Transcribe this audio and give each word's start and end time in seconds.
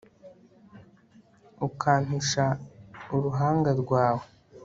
ukampisha 1.67 2.45
uruhanga 3.15 3.71
rwawe 3.81 4.25